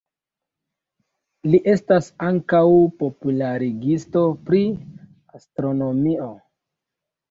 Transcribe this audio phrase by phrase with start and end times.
[1.49, 2.63] Li estas ankaŭ
[3.05, 4.67] popularigisto pri
[5.41, 6.33] astronomio.